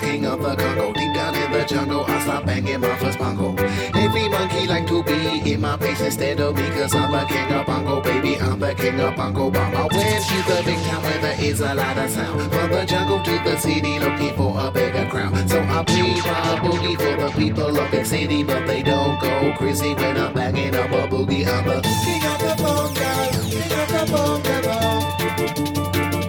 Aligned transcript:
king 0.00 0.26
of 0.26 0.40
the 0.40 0.54
Congo. 0.56 0.92
Deep 0.92 1.14
down 1.14 1.34
in 1.34 1.52
the 1.52 1.64
jungle, 1.64 2.04
I 2.06 2.20
stop 2.20 2.44
banging 2.46 2.80
my 2.80 2.96
first 2.96 3.18
bongo. 3.18 3.54
Every 3.94 4.28
monkey 4.28 4.66
like 4.66 4.86
to 4.88 5.02
be 5.02 5.52
in 5.52 5.60
my 5.60 5.76
place 5.76 6.00
instead 6.00 6.40
of 6.40 6.56
me, 6.56 6.68
cause 6.70 6.94
I'm 6.94 7.12
the 7.12 7.24
king 7.26 7.52
of 7.52 7.66
bongo, 7.66 8.00
baby. 8.00 8.36
I'm 8.40 8.58
the 8.58 8.74
king 8.74 9.00
of 9.00 9.16
bongo 9.16 9.50
bomb. 9.50 9.72
When 9.92 10.22
she's 10.22 10.46
the 10.46 10.62
big 10.64 10.78
town 10.84 11.02
where 11.02 11.18
there 11.20 11.40
is 11.40 11.60
a 11.60 11.74
lot 11.74 11.98
of 11.98 12.10
sound. 12.10 12.52
From 12.52 12.70
the 12.70 12.84
jungle 12.86 13.22
to 13.22 13.38
the 13.44 13.56
city, 13.58 13.98
looking 13.98 14.34
for 14.36 14.58
a 14.58 14.70
bigger 14.70 15.06
crown. 15.10 15.48
So 15.48 15.60
I 15.62 15.84
play 15.84 16.20
my 16.20 16.58
boogie 16.62 16.96
for 16.96 17.16
the 17.22 17.30
people 17.36 17.78
of 17.78 17.90
the 17.90 18.04
city, 18.04 18.42
but 18.42 18.66
they 18.66 18.82
don't 18.82 19.20
go 19.20 19.52
crazy 19.56 19.94
when 19.94 20.16
I'm 20.16 20.32
banging 20.32 20.74
up 20.74 20.90
a 20.90 21.06
boogie. 21.08 21.46
I'm 21.46 21.64
the 21.66 21.82
king 22.04 22.24
of 22.24 22.38
the 22.40 22.54
bongo, 22.62 23.10
king 23.50 23.72
of 23.80 23.88
the 23.92 24.04
bongo. 24.12 24.54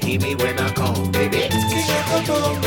Hear 0.06 0.20
me 0.22 0.36
when 0.36 0.60
I 0.60 0.72
call, 0.74 1.08
baby. 1.08 1.50
King 1.50 1.90
of 1.90 2.26
the 2.28 2.34
bongo. 2.34 2.65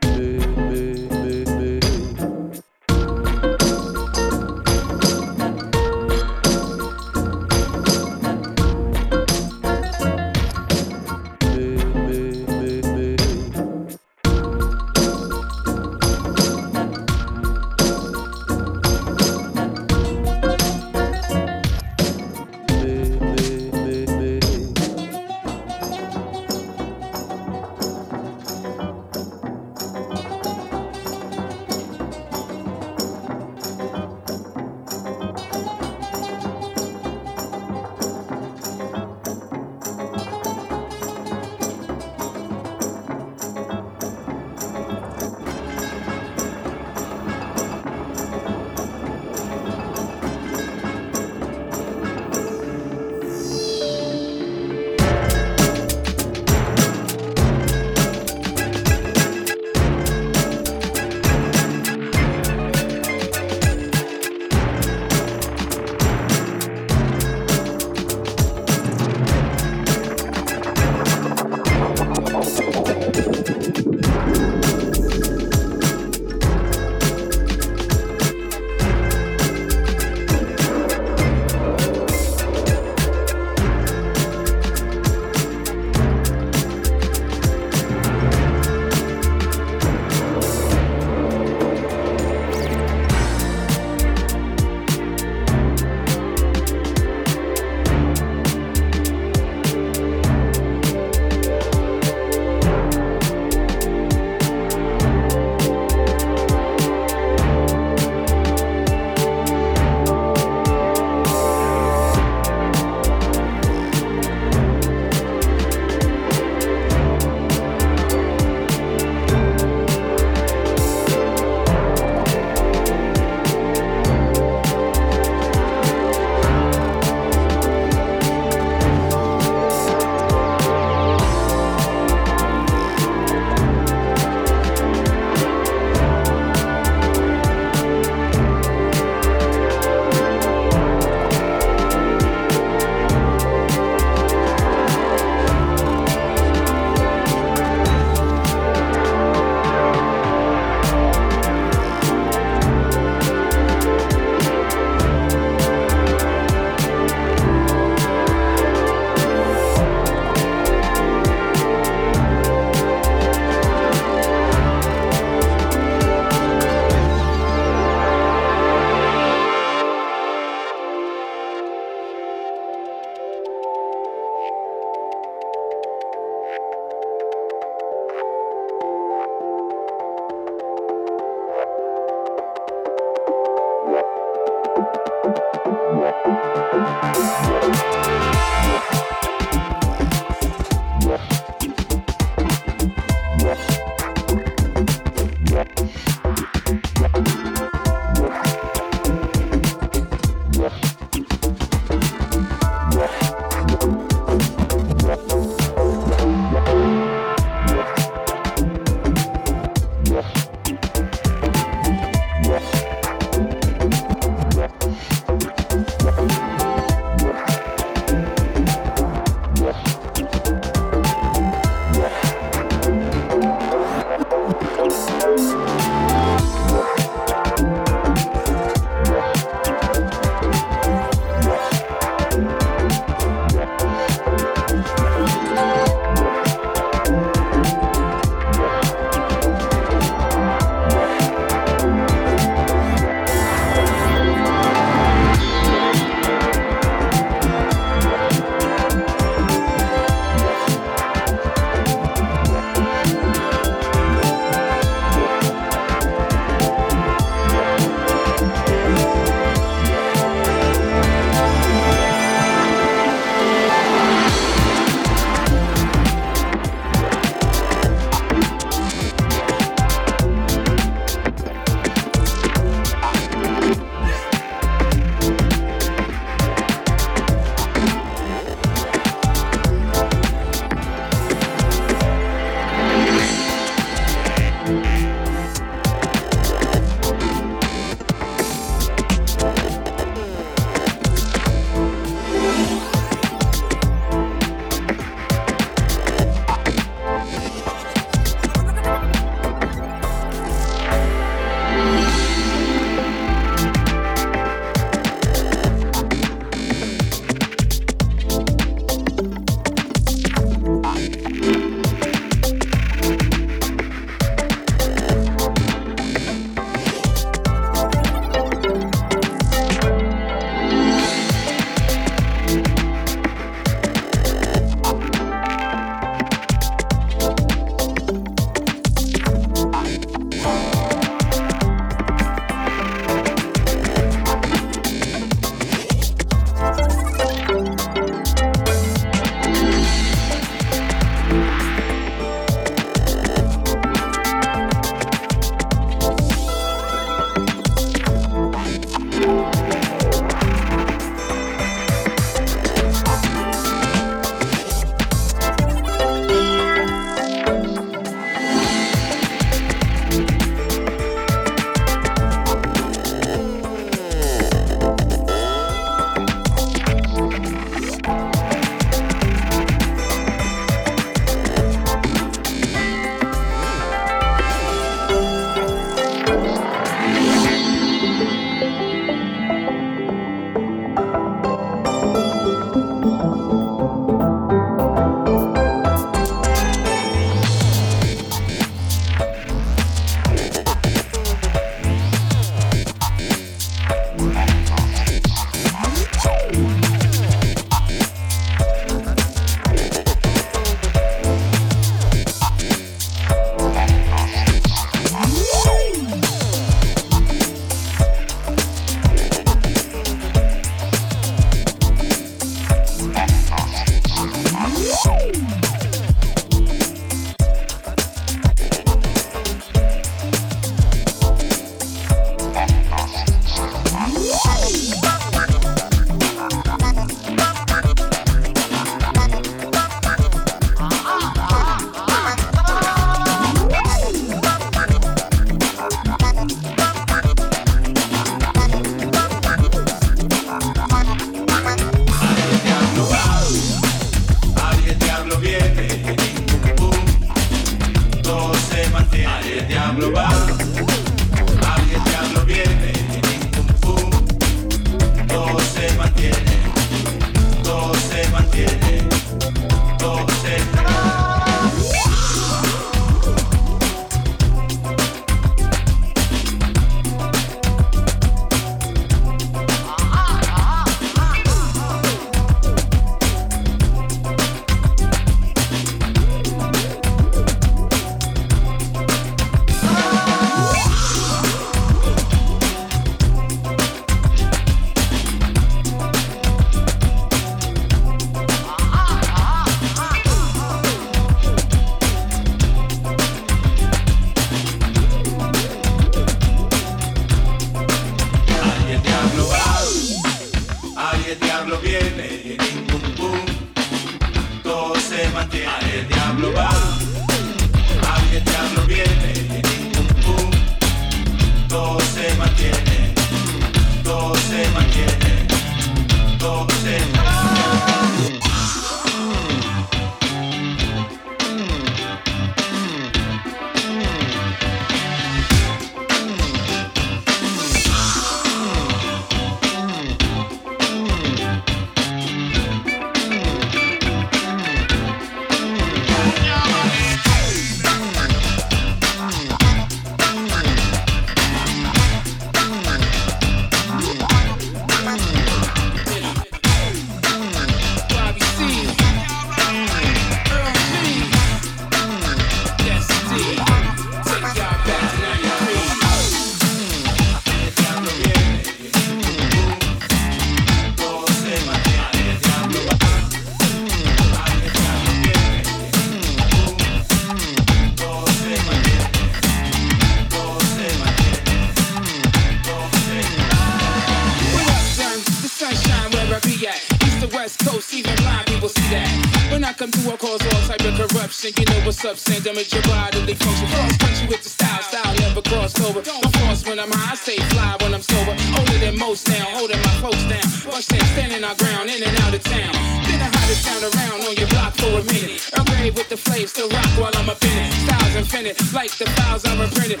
substance 582.08 582.44
damage 582.44 582.72
your 582.72 582.82
bodily 582.84 583.34
function. 583.34 583.68
Cross 583.68 583.96
country 583.98 584.26
with 584.28 584.42
the 584.42 584.48
style, 584.48 584.82
style 584.82 585.14
never 585.20 585.42
crossed 585.42 585.78
over. 585.82 586.00
Don't 586.00 586.24
force 586.36 586.64
when 586.64 586.78
I'm 586.80 586.90
high, 586.90 587.12
I 587.12 587.16
stay 587.16 587.36
fly 587.52 587.76
when 587.82 587.92
I'm 587.92 588.00
sober. 588.00 588.32
Older 588.32 588.78
than 588.78 588.96
most 588.96 589.28
now, 589.28 589.44
holding 589.52 589.76
my 589.76 589.94
folks 590.00 590.24
down. 590.24 590.48
Bunch 590.64 590.86
things 590.88 591.08
standing 591.12 591.44
our 591.44 591.54
ground, 591.56 591.90
in 591.90 592.00
and 592.02 592.16
out 592.24 592.32
of 592.32 592.42
town. 592.42 592.72
Been 593.04 593.20
the 593.20 593.28
hottest 593.28 593.60
town 593.68 593.82
around 593.84 594.24
on 594.24 594.34
your 594.40 594.48
block 594.48 594.72
for 594.80 594.88
a 594.88 595.04
minute. 595.04 595.52
A 595.52 595.60
grave 595.68 595.96
with 595.96 596.08
the 596.08 596.16
flames, 596.16 596.50
still 596.50 596.70
rock 596.70 596.88
while 596.96 597.12
I'm 597.12 597.28
up 597.28 597.44
in 597.44 597.52
it. 597.52 597.72
Styles 597.84 598.14
infinite, 598.16 598.56
like 598.72 598.92
the 598.96 599.04
files 599.12 599.44
I'm 599.44 599.60
reprinted 599.60 600.00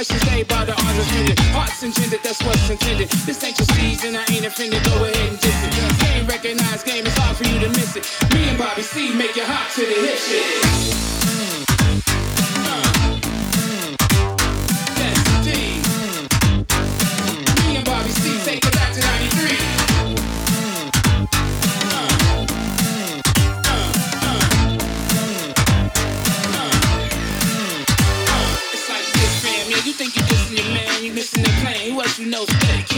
questions 0.00 0.24
made 0.30 0.48
by 0.48 0.64
the 0.64 0.72
odds 0.72 0.98
intended. 0.98 1.38
Hearts 1.52 1.82
intended, 1.82 2.20
that's 2.22 2.42
what's 2.42 2.70
intended. 2.70 3.10
This 3.26 3.44
ain't 3.44 3.58
your 3.58 3.66
season, 3.66 4.16
I 4.16 4.24
ain't 4.32 4.46
offended. 4.46 4.82
Go 4.84 5.04
ahead 5.04 5.28
and 5.28 5.38
diss 5.38 5.60
it. 5.62 5.72
Game 6.00 6.26
recognized, 6.26 6.86
game, 6.86 7.04
it's 7.04 7.18
hard 7.18 7.36
for 7.36 7.44
you 7.44 7.60
to 7.60 7.68
miss 7.68 7.96
it. 7.96 8.06
Me 8.32 8.48
and 8.48 8.56
Bobby 8.56 8.80
C 8.80 9.14
make 9.14 9.36
you 9.36 9.44
hot 9.44 9.70
to 9.74 9.82
the 9.82 9.92
hip 10.00 10.16
shit. 10.16 11.69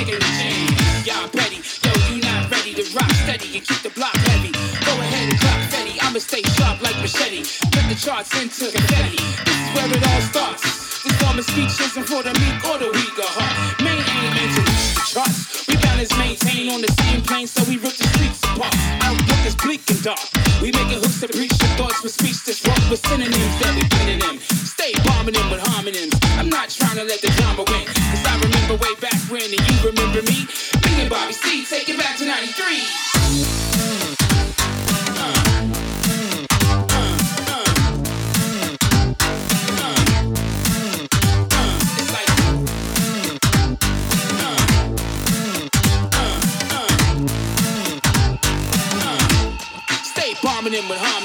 stick 0.02 0.14
in 0.14 0.20
the 0.20 0.26
chain. 0.38 0.66
Y'all 1.04 1.28
petty, 1.28 1.60
yo, 1.82 1.90
you 2.08 2.22
not 2.22 2.50
ready 2.50 2.74
to 2.74 2.84
rock 2.94 3.10
steady 3.22 3.58
and 3.58 3.66
keep 3.66 3.80
the 3.82 3.90
block 3.90 4.14
heavy. 4.30 4.52
Go 4.84 4.92
ahead 4.98 5.30
and 5.30 5.38
drop 5.38 5.60
steady, 5.70 5.98
I'ma 6.00 6.18
stay 6.18 6.42
sharp 6.58 6.82
like 6.82 6.96
machete. 6.98 7.42
Cut 7.70 7.86
the 7.88 7.94
charts 7.94 8.30
into 8.40 8.70
confetti. 8.70 9.16
This 9.16 9.58
is 9.58 9.70
where 9.74 9.88
it 9.90 10.02
all 10.02 10.22
starts. 10.22 10.62
This 11.02 11.22
armor 11.22 11.42
speech 11.42 11.74
isn't 11.80 12.06
for 12.06 12.22
the 12.22 12.34
meek 12.38 12.58
or 12.66 12.78
the 12.78 12.90
weak 12.94 13.18
heart. 13.18 13.82
Main 13.82 14.02
aim 14.02 14.34
is 14.42 14.54
to 14.54 14.62
reach 14.62 14.94
the 14.94 15.04
charts. 15.14 15.66
We 15.68 15.76
balance 15.76 16.14
maintain 16.16 16.70
on 16.70 16.80
the 16.80 16.92
same 17.02 17.22
plane, 17.22 17.46
so 17.46 17.62
we 17.66 17.76
rip 17.78 17.94
the 17.94 18.06
streets 18.14 18.38
apart. 18.42 18.74
Outlook 19.02 19.42
is 19.46 19.56
bleak 19.56 19.82
and 19.90 20.02
dark. 20.02 20.22
We 20.62 20.70
make 20.70 20.90
it 20.94 21.02
hooks 21.02 21.20
to 21.22 21.28
reach 21.38 21.56
the 21.58 21.70
thoughts 21.78 22.02
with 22.02 22.14
speech 22.14 22.38
that's 22.46 22.62
wrong 22.66 22.82
with 22.90 23.02
synonyms 23.06 23.54
that 23.62 23.74
we 23.74 23.82
pin 23.86 24.08
in 24.14 24.18
them. 24.18 24.38
Stay 24.38 24.94
bombing 25.06 25.34
them 25.34 25.50
with 25.50 25.62
homonyms. 25.74 26.14
I'm 26.38 26.48
not 26.48 26.70
trying 26.70 26.96
to 26.96 27.04
let 27.04 27.20
the 27.20 27.30
drama 27.38 27.64
win 27.66 27.81
way 28.82 28.94
back 29.00 29.20
when, 29.30 29.42
and 29.42 29.52
you 29.52 29.76
remember 29.86 30.22
me? 30.22 30.46
Me 30.84 31.00
and 31.00 31.10
Bobby 31.10 31.32
C, 31.32 31.64
take 31.64 31.88
it 31.88 31.96
back 31.98 32.16
to 32.18 32.26
93. 32.26 33.82
dominant 50.62 50.88
with 50.88 50.98
harmony. 50.98 51.21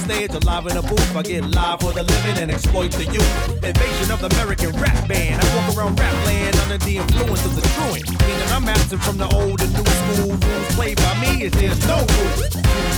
stage 0.00 0.30
alive 0.30 0.64
live 0.64 0.66
in 0.72 0.76
a 0.76 0.82
booth. 0.82 1.16
I 1.16 1.22
get 1.22 1.44
live 1.44 1.80
for 1.80 1.92
the 1.92 2.02
living 2.02 2.36
and 2.42 2.50
exploit 2.50 2.90
the 2.92 3.04
youth. 3.04 3.64
Invasion 3.64 4.10
of 4.10 4.20
the 4.20 4.28
American 4.34 4.72
rap 4.80 4.96
band. 5.08 5.40
I 5.40 5.46
walk 5.56 5.76
around 5.76 5.98
rap 5.98 6.14
land 6.26 6.56
under 6.64 6.78
the 6.78 6.98
influence 6.98 7.44
of 7.44 7.54
the 7.54 7.62
truant. 7.74 8.08
Meaning 8.08 8.50
I'm 8.50 8.68
absent 8.68 9.02
from 9.02 9.16
the 9.18 9.28
old 9.34 9.60
and 9.60 9.72
new 9.72 9.84
school 9.84 10.34
rules 10.36 10.68
played 10.74 10.96
by 10.96 11.14
me 11.20 11.44
is 11.44 11.52
there's 11.52 11.80
no 11.86 11.98
rules. 11.98 12.40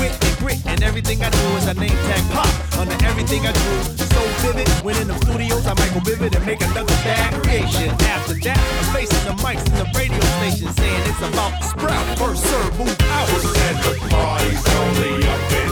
Wit 0.00 0.12
and 0.24 0.36
grit 0.38 0.60
and 0.66 0.82
everything 0.82 1.22
I 1.22 1.30
do 1.30 1.46
is 1.58 1.66
a 1.66 1.74
name 1.74 1.98
tag 2.08 2.24
pop 2.32 2.50
under 2.78 2.96
everything 3.04 3.46
I 3.46 3.52
do. 3.52 3.74
So 3.96 4.22
vivid 4.42 4.68
when 4.84 4.96
in 4.96 5.08
the 5.08 5.18
studios 5.26 5.66
I 5.66 5.74
Michael 5.74 6.00
Vivid 6.00 6.34
and 6.34 6.46
make 6.46 6.62
another 6.62 6.96
bad 7.06 7.34
creation. 7.42 7.90
After 8.14 8.34
that, 8.46 8.58
I'm 8.58 8.94
facing 8.94 9.24
the 9.28 9.36
mics 9.42 9.64
and 9.68 9.78
the 9.82 9.88
radio 9.98 10.20
stations, 10.38 10.74
saying 10.76 11.02
it's 11.10 11.22
about 11.22 11.52
to 11.60 11.64
sprout. 11.68 12.18
First 12.18 12.44
serve, 12.44 12.78
move 12.78 13.00
out. 13.12 13.28
And 13.66 13.78
the 13.84 13.94
party's 14.10 14.64
only 14.80 15.26
up 15.28 15.52
in 15.52 15.71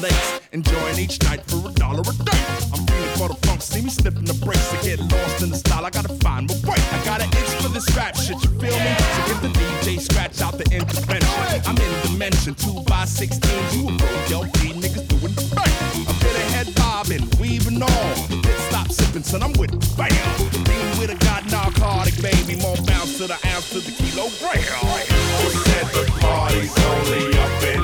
lakes, 0.00 0.40
enjoying 0.52 0.98
each 0.98 1.22
night 1.22 1.42
for 1.46 1.68
a 1.68 1.72
dollar 1.74 2.00
a 2.00 2.14
day. 2.24 2.42
I'm 2.72 2.86
feeling 2.86 3.14
for 3.16 3.28
the 3.28 3.38
funk, 3.46 3.62
see 3.62 3.82
me 3.82 3.90
slipping 3.90 4.24
the 4.24 4.34
brakes. 4.44 4.72
I 4.72 4.82
get 4.82 5.00
lost 5.00 5.42
in 5.42 5.50
the 5.50 5.56
style, 5.56 5.84
I 5.84 5.90
gotta 5.90 6.14
find 6.24 6.48
my 6.48 6.54
way. 6.68 6.80
I 6.92 7.04
got 7.04 7.20
an 7.20 7.28
itch 7.28 7.52
for 7.62 7.68
this 7.68 7.86
rap 7.96 8.16
shit, 8.16 8.42
you 8.42 8.50
feel 8.60 8.78
me? 8.86 8.92
So 9.14 9.20
get 9.28 9.38
the 9.42 9.52
DJ 9.52 10.00
scratch 10.00 10.40
out 10.40 10.56
the 10.58 10.66
intervention. 10.72 11.28
I'm 11.66 11.76
in 11.76 11.92
dimension 12.06 12.54
two 12.54 12.82
by 12.86 13.04
sixteen. 13.04 13.62
You 13.72 13.88
a 13.88 13.92
real 13.92 14.44
LP 14.44 14.72
niggas 14.72 15.06
doing 15.08 15.34
the 15.34 15.44
right. 15.56 15.76
I'm 16.08 16.16
bitter 16.18 16.46
head 16.54 16.74
bobbing, 16.74 17.28
weaving 17.38 17.82
on. 17.82 18.14
pit 18.42 18.58
stop 18.68 18.88
sipping, 18.90 19.22
son, 19.22 19.42
I'm 19.42 19.52
with 19.54 19.72
bam. 19.96 20.10
Being 20.64 20.92
with 20.98 21.10
a 21.10 21.18
god 21.24 21.50
narcotic, 21.50 22.16
baby, 22.22 22.56
more 22.60 22.76
bounce 22.86 23.18
to 23.18 23.26
the 23.26 23.38
ounce 23.52 23.70
to 23.70 23.80
the 23.80 23.92
kilogram. 23.92 24.62
Who 25.40 25.48
said 25.64 25.86
the 25.92 26.04
party's 26.20 26.74
only 26.88 27.38
up 27.38 27.62
in 27.74 27.79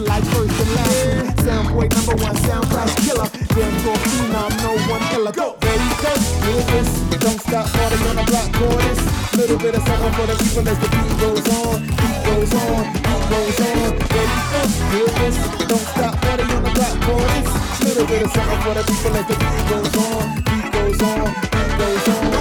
man 0.00 0.08
like 0.08 0.24
first 0.32 0.60
and 0.60 0.74
last. 0.74 1.04
Yeah. 1.04 1.32
Soundboy 1.44 1.88
number 1.94 2.24
one, 2.24 2.36
sound 2.36 2.66
crash 2.70 2.94
killer. 3.06 3.28
Therefore, 3.28 3.96
phenom, 3.96 4.52
no 4.62 4.72
one 4.90 5.02
killer. 5.10 5.32
Go, 5.32 5.56
ready, 5.62 5.88
go, 6.02 6.12
hear 6.44 6.62
this. 6.70 6.88
Don't 7.20 7.40
stop 7.40 7.66
party 7.72 7.96
on 8.08 8.16
the 8.16 8.24
block 8.30 8.50
for 8.56 8.76
this. 8.84 9.00
Little 9.36 9.58
bit 9.58 9.74
of 9.74 9.82
something 9.86 10.12
for 10.12 10.26
the 10.26 10.36
people 10.42 10.68
as 10.68 10.78
the 10.78 10.88
beat 10.88 11.12
goes 11.20 11.48
on, 11.48 11.80
beat 11.86 12.18
goes 12.26 12.54
on, 12.54 12.84
beat 12.92 13.24
goes 13.30 13.60
on. 13.60 13.90
Ready, 14.10 14.38
go, 14.52 14.62
hear 14.92 15.10
this. 15.20 15.36
Don't 15.68 15.86
stop 15.92 16.14
party 16.20 16.42
on 16.42 16.62
the 16.62 16.70
block 16.70 16.96
for 17.04 17.20
this. 17.32 17.48
Little 17.84 18.06
bit 18.06 18.22
of 18.22 18.30
something 18.30 18.60
for 18.60 18.74
the 18.74 18.84
people 18.84 19.16
as 19.16 19.26
the 19.26 19.36
beat 19.42 19.62
goes 19.70 19.96
on, 19.96 20.24
beat 20.46 20.72
goes 20.72 21.02
on, 21.02 21.34
beat 21.52 21.78
goes 21.78 22.08
on. 22.08 22.39